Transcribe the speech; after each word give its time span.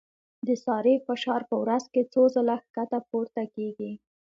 د 0.47 0.49
سارې 0.65 0.95
فشار 1.07 1.41
په 1.49 1.55
ورځ 1.63 1.83
کې 1.93 2.01
څو 2.13 2.21
ځله 2.35 2.55
ښکته 2.63 2.99
پورته 3.09 3.43
کېږي. 3.55 3.91